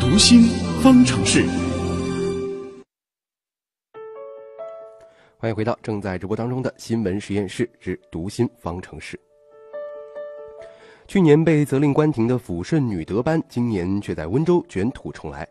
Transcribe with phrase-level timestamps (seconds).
[0.00, 0.42] 读心
[0.82, 1.46] 方程式。
[5.36, 9.18] 欢迎回到正在直播当中的新闻实验室之读心方程式。
[11.06, 15.46] 去年被责令关停的抚顺女德班，今年却在温州卷土重来。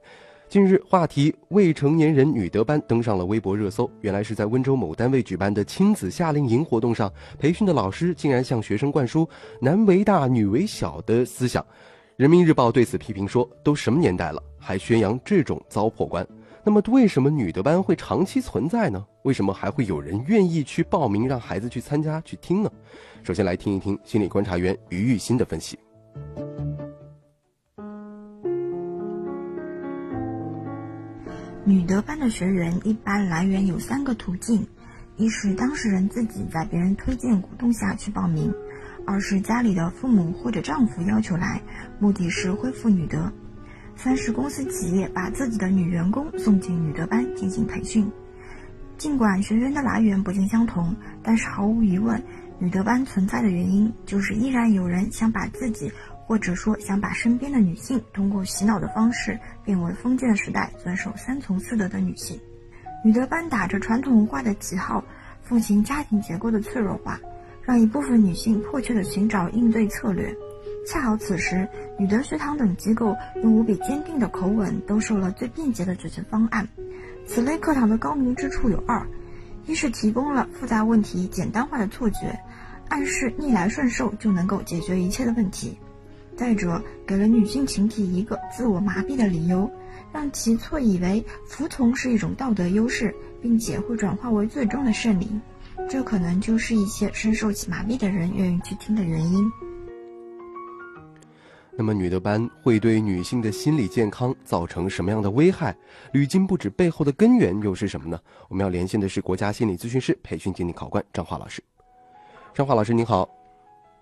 [0.50, 3.90] 近日，话题“未成年人女德班”登上了微博热搜。
[4.02, 9.28] 原来是在温州某单位举办的亲子夏令营活动上，培训的老师竟然向学生灌输
[9.60, 11.66] “男为大，女为小”的思想。
[12.16, 16.26] 人民日报对此批评说：“都什么年代了，还宣扬这种糟粕观？
[16.64, 19.04] 那么，为什么女德班会长期存在呢？
[19.24, 22.72] 为什么还会有人愿意去报名，让孩子去参加去听呢？”
[23.24, 25.80] 首先来听一听心理观察员于玉新的分析。
[31.66, 34.68] 女德班的学员一般来源有三个途径：
[35.18, 38.52] 一是当事人自己在别人推荐鼓动下去报名；
[39.06, 41.62] 二是家里的父母或者丈夫要求来，
[42.00, 43.32] 目的是恢复女德；
[43.96, 48.10] 三是公司企业把自己的女员工送进女德班进行培训。
[48.98, 52.22] 尽管学员的来源不尽相同，但是毫无疑问，
[52.60, 55.92] 女德班存在的原因就是依然有人想把自己。
[56.26, 62.40] 或者说，想把身边的女性通过洗脑的方式变为封建时代遵守三从四德的女性。
[63.04, 65.04] 女德班打着传统文化的旗号，
[65.42, 67.20] 奉行家庭结构的脆弱化，
[67.66, 70.36] 让一部分女性迫切地寻找应对策略。
[70.86, 76.68] 恰好此时，女德学堂等机构用无比坚定的口吻兜售了最便捷的解决方案。
[77.26, 79.08] 此类课堂的高明之处有二：
[79.66, 82.38] 一是提供了复杂问题简单化的错觉，
[82.90, 85.80] 暗示逆来顺受就能够解决一切的问题。
[86.36, 89.72] 再者，给了女性群体一个自我麻痹的理由，
[90.12, 95.30] 让其错以为服从是一种道德优势，并且会转化为最终的胜利。
[95.90, 99.52] 这可能就是一些深受其麻痹的人愿意去听的原因。
[101.76, 105.76] 那么，女德班会对女性的心理健康造成什么样的危害？
[106.12, 108.20] 屡禁不止背后的根源又是什么呢？
[108.48, 111.64] 我们要连线的是国家心理咨询师培训经理考官张华老师。
[112.54, 113.28] 张华老师，您好。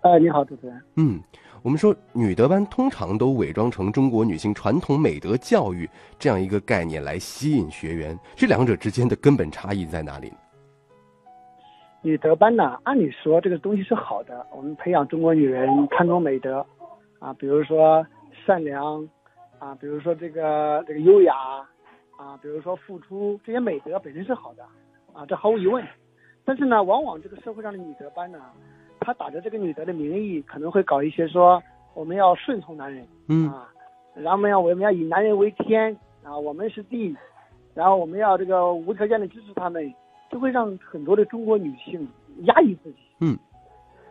[0.01, 0.81] 哎，你好，主持人。
[0.95, 1.21] 嗯。
[1.63, 5.87] 我们说，女德班通常都伪装成中国女性传统美德教育
[6.17, 10.33] 这样一个概念来吸引学员，这两者之间的根本差异在哪里？
[12.01, 16.65] 女德班呢，按理说这个东西是好的，我们培养中国女人看重美德，
[17.19, 18.05] 啊，比如说
[18.45, 19.07] 善良，
[19.59, 21.35] 啊，比如说这个这个优雅，
[22.17, 24.63] 啊，比如说付出，这些美德本身是好的，
[25.13, 25.85] 啊，这毫无疑问。
[26.43, 28.39] 但是呢，往往这个社会上的女德班呢。
[29.03, 31.59] 她打着这个女德的名义，可能会搞一些说
[31.95, 33.67] 我们要顺从男人，嗯啊，
[34.13, 37.17] 然后我们要我们要以男人为天啊，我们是地，
[37.73, 39.91] 然后我们要这个无条件的支持他们，
[40.31, 42.07] 就会让很多的中国女性
[42.43, 43.37] 压抑自己，嗯，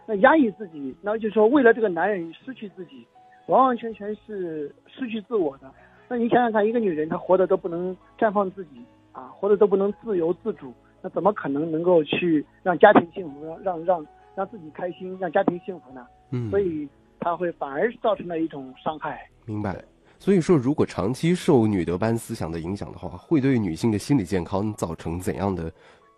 [0.06, 3.06] 那压抑自己，那就说为了这个男人失去自己，
[3.46, 5.72] 完完全全是失去自我的。
[6.08, 14.06] 那你想想看，一个女人她活的都不能绽放自己啊，活的都不能自由自主，那怎么可能能够去让家庭幸福，让让？
[14.36, 16.06] 让自己开心，让家庭幸福呢？
[16.30, 16.88] 嗯，所以
[17.18, 19.28] 她会反而造成了一种伤害。
[19.44, 19.76] 明白。
[20.20, 25.70] 所以说，如果长期受女德班思想的影响的话，会对女性的心理健康造成怎样的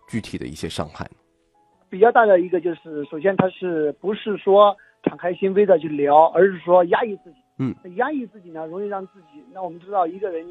[0.07, 1.09] 具体的一些伤害？
[1.89, 7.37] 比较大的一个就是，首先他是不是说敞开心扉的去聊，而是说压抑自己。
[7.59, 9.43] 嗯，压抑自己呢，容易让自己。
[9.53, 10.45] 那我们知道，一个人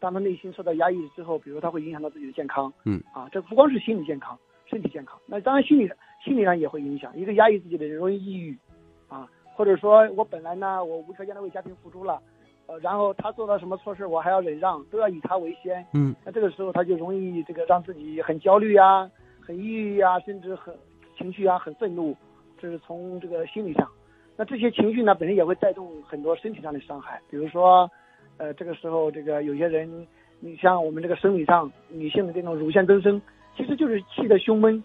[0.00, 2.72] 当他内心受到压抑之后，比如他会影响到自己的健康。
[2.84, 5.18] 嗯，啊，这不光是心理健康，身体健康。
[5.26, 5.90] 那当然，心理。
[6.24, 8.58] 心理上也会影响，一个压抑自己的人容易抑郁，
[9.06, 12.20] 啊，或者说我本来呢，我无条件的为家庭付出了，
[12.68, 20.72] 呃，然后他做了什么错事，我还要忍让，都要以他为先，嗯，那这个时候他就容易这个让自己很焦虑啊，很抑郁啊，甚至很
[21.16, 22.14] 情绪啊，很愤怒，
[22.60, 23.88] 这是从这个心理上，
[24.36, 27.90] 那这些情绪呢，本身也会带动很多身体上的伤害，比如说，
[28.36, 30.06] 呃，这个时候这个有些人，
[30.38, 33.20] 你像我们这个生理上女性的这种乳腺增生，
[33.56, 34.82] 其实就是气的胸闷。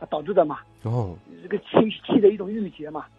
[0.00, 3.10] 啊，导致的嘛，哦，这个气气的一种郁结嘛，啊，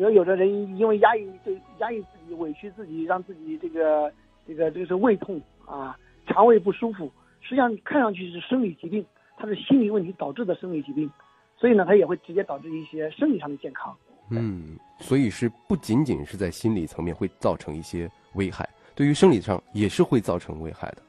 [0.00, 4.10] 比如有的人因为压抑，对压抑自己，委屈自己，让自己这个
[4.48, 5.94] 这个就是胃痛啊，
[6.26, 7.12] 肠胃不舒服，
[7.42, 9.04] 实际上看上去是生理疾病，
[9.36, 11.10] 它是心理问题导致的生理疾病，
[11.58, 13.94] 所以呢，它也会直接导致一些生理上的健康。
[14.30, 21.02] 嗯，所以是不仅仅是在心理层面会造成一些危害，对于生理上也是会造成危害的。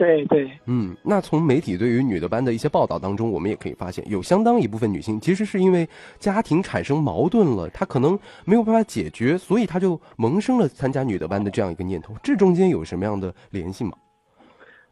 [0.00, 5.86] 对对，嗯，那从媒体对于女的班的一些报道当中，我们也可以发现，有相当一部分女性其实是因为
[6.18, 12.14] 家庭产生矛盾了，她可能没有办法解决，所以她就萌生了参加女的班的这样一个念头。
[12.22, 13.92] 这中间有什么样的联系吗？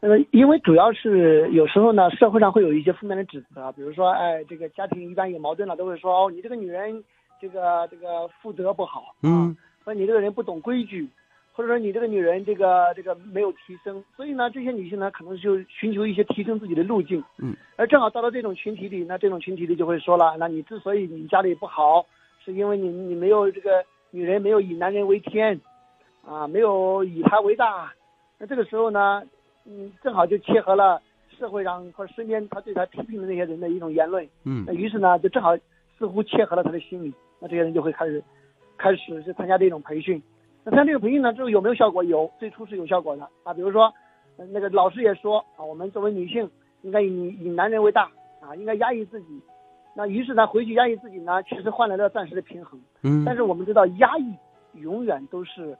[0.01, 7.03] 呃，因为主要是有时候呢，社会上会有一些负面的指责，比如说，哎，这个家庭一般有矛盾了，都会说，哦，你这个女人，
[7.41, 11.09] 这个这个负责不好，嗯，说你这个人不懂规矩。
[11.51, 17.21] 或者说你这个女人这个这个没有提升，所以呢，这些女性呢可能就寻求一些提升自己的路径。
[17.37, 22.05] 嗯，而正好到了这种群体里，那这种群体里就会说了，那你之所以你家里不好，
[22.45, 25.59] 是因为你你没有这个女人没有以男人为天，
[26.25, 27.91] 啊，没有以他为大。
[28.37, 29.21] 那这个时候呢，
[29.65, 31.01] 嗯，正好就切合了
[31.37, 34.25] 社会上或者身边他对他批评的那些人的一种言论。
[34.45, 35.57] 嗯那于是呢，就正好
[35.97, 38.23] 似乎切合了他的心理，那这些人就会开始
[38.77, 40.23] 开始去参加这种培训。
[40.63, 42.03] 那参加这个培训呢，之后有没有效果？
[42.03, 43.53] 有，最初是有效果的啊。
[43.53, 43.93] 比如说，
[44.37, 46.49] 呃那个老师也说啊，我们作为女性
[46.81, 48.09] 应该以以男人为大
[48.41, 49.41] 啊，应该压抑自己。
[49.95, 52.79] 那于是呢，回去压抑自己呢，其实换来了暂时的平衡。
[53.01, 54.33] 嗯，但是我们知道，压抑
[54.73, 55.77] 永远都是，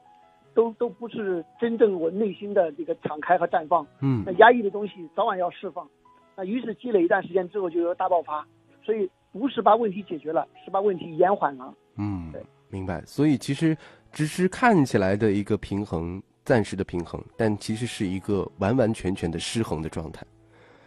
[0.53, 3.85] 都都不是真正我内心的这个敞开和绽放。
[4.01, 5.87] 嗯那压抑的东西早晚要释放，
[6.35, 8.45] 那于是积累一段时间之后就有大爆发，
[8.83, 11.73] 所以不是把问题解决了，是把问题延缓了。
[11.97, 13.01] 嗯对，明白。
[13.05, 13.77] 所以其实
[14.11, 20.25] 只是看起来的一个平衡，暂时的平衡，但其实是一个完完全全的失衡的状态。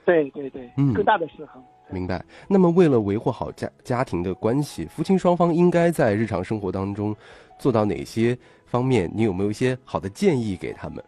[0.04, 1.62] 对对对，嗯更大的失衡。
[1.90, 2.24] 明白。
[2.48, 7.14] 那么，为了维护好家家庭的关系，夫妻双方应该在日常生活当中
[7.58, 9.10] 做到哪些方面？
[9.14, 11.04] 你有没有一些好的建议给他们？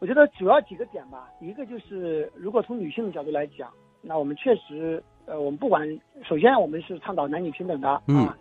[0.00, 3.70] 我觉得主要几个点吧，一个就是如果从女性的角度来讲，
[4.00, 5.86] 那我们确实，呃，我们不管，
[6.26, 8.36] 首先我们是倡导男女平等的嗯啊，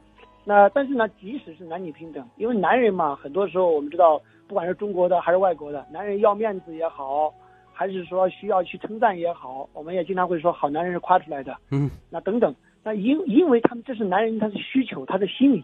[0.50, 7.32] 那但是呢，即使是男女平等，因为男人嘛，很多时候我们知道，不管是中国的还是外国的，男人要面子也好，
[7.72, 12.52] 还是说需要去称赞也好，我们也经常会说好男人是夸出来的，嗯那等等，
[12.84, 15.64] 那因因为他们这是男人他的需求，他的心理，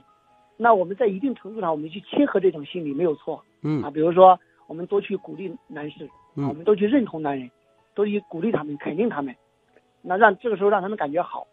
[0.55, 7.49] 那我们在一定程度上我们去切合这种心理没有错，嗯啊，比如说我们多去鼓励男士，嗯啊，我们都去认同男人，
[7.95, 9.35] 多去鼓励他们，肯定他们，
[10.03, 11.47] 那让这个时候让他们感觉好。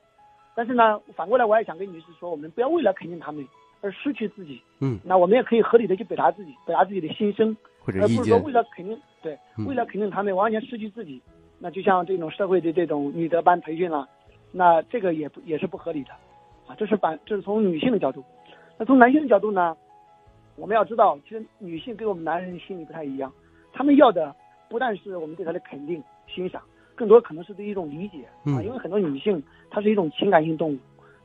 [0.55, 3.47] 但是呢，反过来我也想跟女士说，我们不要为了肯定他们
[3.81, 4.61] 而失去自己。
[4.81, 11.21] 嗯，那我们也可以合理的去表达自己，表达自己的心声，或者而不是说为了肯定，对，嗯为了肯定他们完全失去自己。
[11.59, 14.09] 那就像这种社会的这种女德班培训了，
[14.51, 16.11] 那这个也不也是不合理的，
[16.67, 18.25] 啊，这是反这是从女性的角度。
[18.77, 19.77] 那从男性的角度呢，
[20.57, 23.33] 我们要知道，其实女性跟我们男人心理不太一样，
[23.73, 24.35] 他们要的
[24.69, 26.61] 不但是我们对她的肯定、欣赏，
[27.03, 30.79] 更多可能是对一种理解啊，嗯因为很多女性她是一种情感性动物，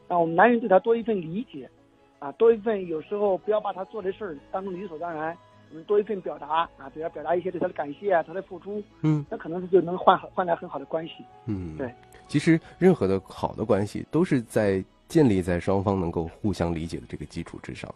[0.07, 1.69] 啊，我们男人对她多一份理解，
[2.17, 5.37] 啊，多一份有时候不要把她做的事儿当成理所当然，
[5.69, 11.13] 我们多一份表达啊，比如表达一些对她的感谢啊，她的付出，嗯那可能是就能换换来很好的关系。
[11.45, 11.93] 嗯，对。
[12.27, 17.93] 其实任何的好的关系都是在建立在双方能够互相理解的这个基础之上。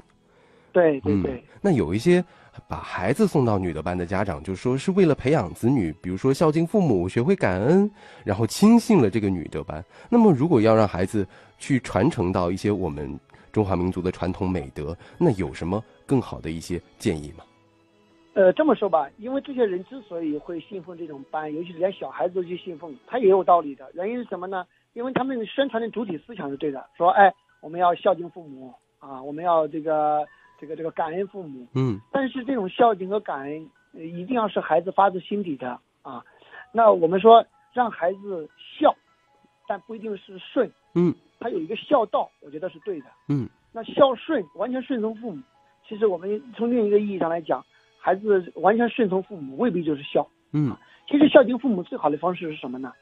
[0.72, 2.24] 嗯对对对，那有一些
[2.68, 7.90] 把孩子送到女德班的家长，就说是为了培养子女，比如说孝敬父母、学会感恩，
[8.24, 9.84] 然后轻信了这个女德班。
[10.10, 11.28] 那么，如果要让孩子
[11.58, 13.20] 去传承到一些我们
[13.52, 17.44] 中华民族的传统美德，那有什么更好的一些建议吗？
[18.34, 23.92] 呃，这么说吧，因为这些人之所以会信奉这种班，尤其是连小孩子都去信奉，他也有道理的。
[23.94, 24.66] 原因是什么呢？
[24.94, 30.26] 因为他们宣传的主体思想是对的，说哎，我们要孝敬父母啊，我们要这个
[30.62, 31.68] 这个这个感恩父母。
[31.74, 36.24] 嗯但是这种孝敬和感恩，呃一定要是孩子发自心底的啊。
[36.72, 37.44] 那我们说
[37.74, 38.48] 让孩子
[38.80, 38.96] 孝，
[39.68, 43.08] 但不一定是顺，嗯他有一个孝道，我觉得是对的。
[43.28, 45.42] 嗯那孝顺完全顺从父母，
[45.88, 47.66] 其实我们从另一个意义上来讲，
[48.00, 50.28] 孩子完全顺从父母未必就是孝。
[50.54, 50.78] 嗯
[51.10, 52.94] 其实孝敬父母最好的方式是什么呢？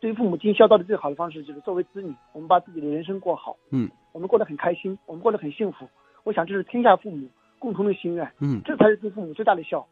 [0.00, 5.88] 对于父母尽孝道的最好的方式就是作为子女，我们把自己的人生过好，嗯，我们过得很开心，我们过得很幸福。
[6.24, 9.86] 我想这是天下父母共同的心愿，嗯，这才是对父母最大的孝，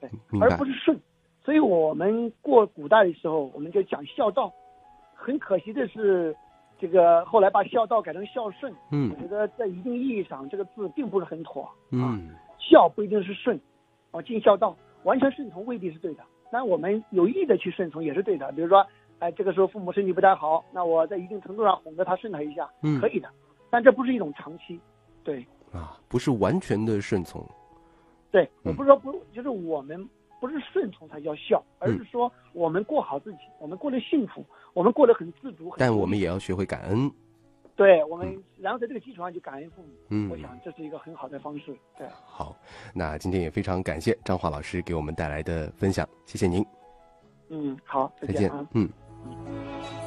[0.00, 0.10] 对，
[0.40, 0.64] 而不。
[0.64, 0.98] 是顺。
[1.44, 4.52] 所以我们过古代的时候，我们就讲孝道。
[5.14, 6.34] 很可惜的是，
[6.78, 11.62] 这个后来把孝道改成孝顺，嗯我觉得在一定意义上，这个字并不是很妥。
[11.62, 13.60] 啊，嗯孝不一定是顺，
[14.10, 16.22] 哦，尽孝道，完全顺从未必是对的。
[16.50, 18.50] 但我们有意的去顺从也是对的。
[18.52, 18.86] 比如说，
[19.18, 23.28] 哎，这个时候父母身体不太好，那我在一定程度上哄着他顺他一下，嗯可以的。
[23.70, 24.78] 但这不是一种长期，
[25.24, 27.44] 对啊，不是完全的顺从。
[28.30, 30.08] 对，嗯我不是说不，就是我们
[30.40, 37.10] 不是顺从才叫孝，而嗯是说我们过好自己，我们过得幸福，我们过得很自主，但我们也要学会感恩。
[37.76, 41.76] 对我们，然后在这个基础上去感恩父母，嗯我想这是一个很好的方式。
[41.98, 42.54] 对，好，
[42.94, 46.64] 那今天也非常感谢张华老师给我们带来的分享，谢谢您，
[47.48, 48.66] 嗯，好，再见啊。。
[48.74, 48.88] 嗯。
[49.24, 50.03] 寒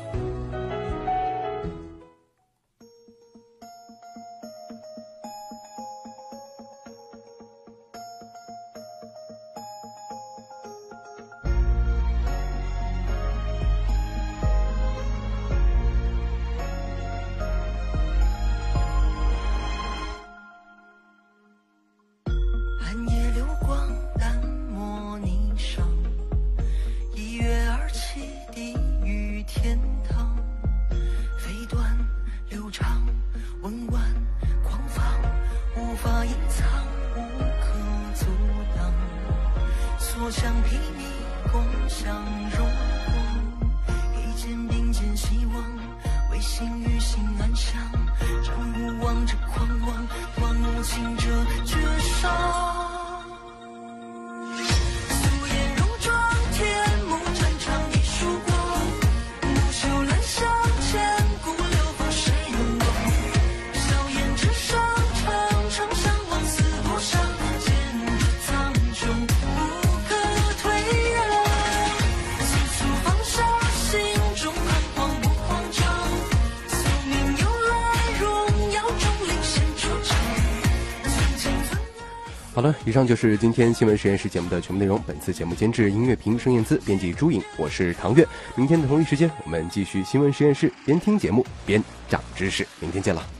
[82.58, 85.00] 好了，以上就是今天新闻实验室节目的全部内容。
[85.06, 88.28] 本次节目监制音乐评盛燕姿，编辑朱颖，我是唐月。
[88.56, 92.68] 明天的同一时间，我们继续新闻实验室，边听节目边长知识。
[92.80, 93.37] 明天见了。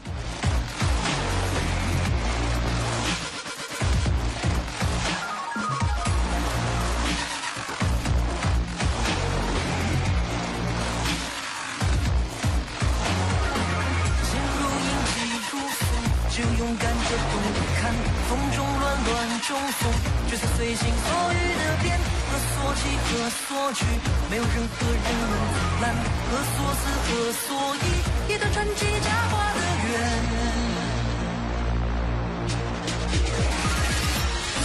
[20.58, 23.86] 随心所欲的变，何所起何所去，
[24.28, 25.86] 没有任何人能阻拦。
[26.32, 27.10] 何所思何
[27.46, 29.90] 所忆，一段传奇佳话的缘。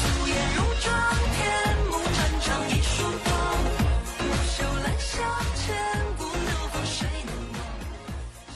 [0.00, 0.88] 素颜如妆
[1.36, 1.71] 天。